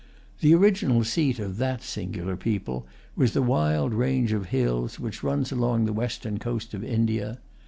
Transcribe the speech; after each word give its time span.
The 0.39 0.55
original 0.55 1.03
seat 1.03 1.37
of 1.37 1.57
that 1.57 1.83
singular 1.83 2.35
people 2.35 2.87
was 3.15 3.33
the 3.33 3.41
wild 3.43 3.93
range 3.93 4.31
of 4.31 4.47
hills 4.47 4.99
which 4.99 5.21
runs 5.21 5.51
along 5.51 5.85
the 5.85 5.93
western 5.93 6.39
coast 6.39 6.73
of 6.73 6.83
India. 6.83 7.37